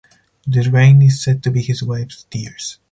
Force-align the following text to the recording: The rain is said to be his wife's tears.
The 0.47 0.67
rain 0.67 1.03
is 1.03 1.21
said 1.23 1.43
to 1.43 1.51
be 1.51 1.61
his 1.61 1.83
wife's 1.83 2.23
tears. 2.23 2.79